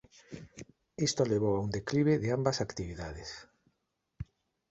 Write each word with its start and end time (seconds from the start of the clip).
Isto 1.07 1.29
levou 1.31 1.53
a 1.55 1.63
un 1.65 1.69
declive 1.77 2.13
de 2.23 2.29
ambas 2.37 2.57
actividades. 2.67 3.29